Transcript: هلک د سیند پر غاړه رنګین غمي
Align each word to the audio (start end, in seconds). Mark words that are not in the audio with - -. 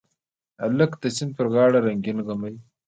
هلک 0.61 0.91
د 1.01 1.03
سیند 1.15 1.31
پر 1.37 1.47
غاړه 1.53 1.79
رنګین 1.87 2.17
غمي 2.27 2.55